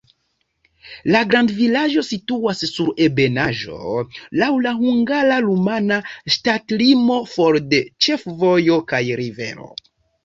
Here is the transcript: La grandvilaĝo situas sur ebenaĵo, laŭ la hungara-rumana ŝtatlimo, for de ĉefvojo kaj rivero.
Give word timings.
La 1.15 1.19
grandvilaĝo 1.33 2.03
situas 2.07 2.63
sur 2.69 2.89
ebenaĵo, 3.07 3.77
laŭ 4.43 4.49
la 4.67 4.73
hungara-rumana 4.79 6.01
ŝtatlimo, 6.37 7.21
for 7.35 7.63
de 7.75 7.85
ĉefvojo 8.07 8.81
kaj 8.95 9.05
rivero. 9.25 9.73